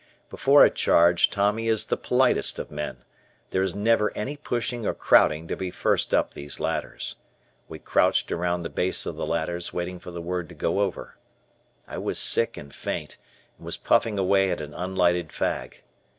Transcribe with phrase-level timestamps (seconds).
[0.31, 3.03] Before a charge Tommy is the politest of men.
[3.51, 7.17] There is never any pushing or crowding to be first up these ladders.
[7.69, 11.17] We crouched around the base of the ladders waiting for the word to go over.
[11.87, 13.19] I was sick and faint,
[13.59, 15.83] and was puffing away at an unlighted fag.